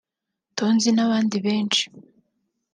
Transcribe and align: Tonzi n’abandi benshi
Tonzi 0.57 0.89
n’abandi 0.93 1.37
benshi 1.45 1.83